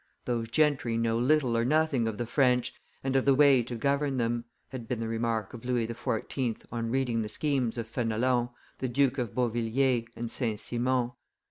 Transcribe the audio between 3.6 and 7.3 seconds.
to govern them," had been the remark of Louis XIV. on reading the